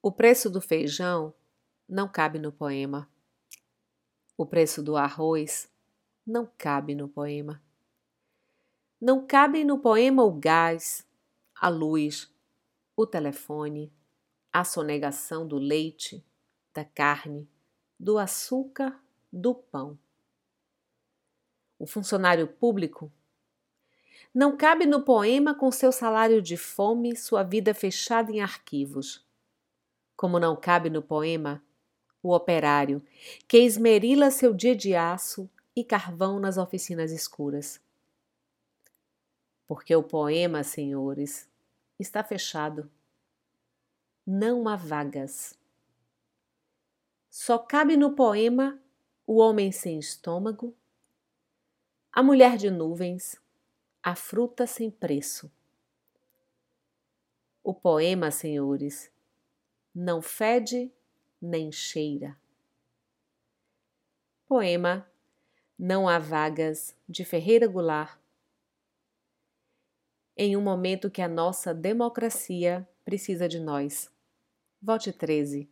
O 0.00 0.12
preço 0.12 0.48
do 0.48 0.60
feijão 0.60 1.34
não 1.88 2.08
cabe 2.08 2.38
no 2.38 2.52
poema. 2.52 3.10
O 4.36 4.46
preço 4.46 4.80
do 4.80 4.96
arroz 4.96 5.68
não 6.24 6.48
cabe 6.56 6.94
no 6.94 7.08
poema. 7.08 7.60
Não 9.00 9.26
cabem 9.26 9.64
no 9.64 9.80
poema 9.80 10.22
o 10.22 10.30
gás, 10.30 11.04
a 11.60 11.68
luz, 11.68 12.32
o 12.96 13.04
telefone, 13.04 13.92
a 14.52 14.62
sonegação 14.62 15.46
do 15.46 15.58
leite, 15.58 16.24
da 16.72 16.84
carne, 16.84 17.48
do 17.98 18.18
açúcar, 18.18 19.02
do 19.32 19.52
pão. 19.52 19.98
O 21.76 21.88
funcionário 21.88 22.46
público 22.46 23.10
não 24.32 24.56
cabe 24.56 24.86
no 24.86 25.02
poema 25.02 25.56
com 25.56 25.72
seu 25.72 25.90
salário 25.90 26.40
de 26.40 26.56
fome, 26.56 27.16
sua 27.16 27.42
vida 27.42 27.74
fechada 27.74 28.30
em 28.30 28.40
arquivos. 28.40 29.27
Como 30.18 30.40
não 30.40 30.56
cabe 30.56 30.90
no 30.90 31.00
poema 31.00 31.62
o 32.20 32.34
operário 32.34 33.00
que 33.46 33.58
esmerila 33.58 34.32
seu 34.32 34.52
dia 34.52 34.74
de 34.74 34.96
aço 34.96 35.48
e 35.76 35.84
carvão 35.84 36.40
nas 36.40 36.58
oficinas 36.58 37.12
escuras. 37.12 37.80
Porque 39.64 39.94
o 39.94 40.02
poema, 40.02 40.64
senhores, 40.64 41.48
está 42.00 42.24
fechado. 42.24 42.90
Não 44.26 44.66
há 44.66 44.74
vagas. 44.74 45.56
Só 47.30 47.56
cabe 47.56 47.96
no 47.96 48.16
poema 48.16 48.76
o 49.24 49.36
homem 49.36 49.70
sem 49.70 50.00
estômago, 50.00 50.74
a 52.10 52.24
mulher 52.24 52.56
de 52.56 52.72
nuvens, 52.72 53.40
a 54.02 54.16
fruta 54.16 54.66
sem 54.66 54.90
preço. 54.90 55.48
O 57.62 57.72
poema, 57.72 58.32
senhores, 58.32 59.12
não 60.00 60.22
fede 60.22 60.92
nem 61.42 61.72
cheira. 61.72 62.38
Poema 64.46 65.10
Não 65.76 66.08
há 66.08 66.20
vagas 66.20 66.96
de 67.08 67.24
Ferreira 67.24 67.66
Goulart. 67.66 68.16
Em 70.36 70.56
um 70.56 70.60
momento 70.60 71.10
que 71.10 71.20
a 71.20 71.26
nossa 71.26 71.74
democracia 71.74 72.88
precisa 73.04 73.48
de 73.48 73.58
nós. 73.58 74.08
Vote 74.80 75.12
13. 75.12 75.68